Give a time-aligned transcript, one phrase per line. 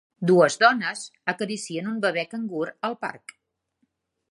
[0.29, 1.03] Dues dones
[1.33, 3.39] acaricien un bebè cangur al parc.